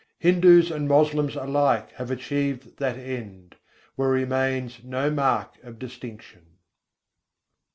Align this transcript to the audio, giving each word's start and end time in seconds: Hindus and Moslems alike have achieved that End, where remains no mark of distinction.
Hindus 0.17 0.71
and 0.71 0.87
Moslems 0.87 1.35
alike 1.35 1.91
have 1.97 2.09
achieved 2.09 2.77
that 2.77 2.97
End, 2.97 3.57
where 3.95 4.09
remains 4.09 4.83
no 4.83 5.11
mark 5.11 5.57
of 5.61 5.77
distinction. 5.77 6.57